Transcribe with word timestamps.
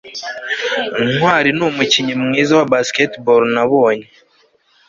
ntwali 1.13 1.49
numukinnyi 1.57 2.13
mwiza 2.23 2.51
wa 2.59 2.67
basketball 2.73 3.41
nabonye 3.55 4.07